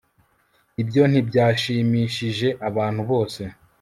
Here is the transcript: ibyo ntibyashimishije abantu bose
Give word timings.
ibyo 0.81 1.03
ntibyashimishije 1.11 2.47
abantu 2.69 3.01
bose 3.09 3.41